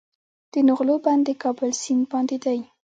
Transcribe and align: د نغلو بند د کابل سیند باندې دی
د 0.51 0.53
نغلو 0.67 0.95
بند 1.05 1.21
د 1.27 1.31
کابل 1.43 1.69
سیند 1.81 2.03
باندې 2.11 2.37
دی 2.43 2.59